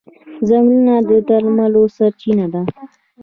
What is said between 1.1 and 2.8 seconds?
درملو سرچینه ده.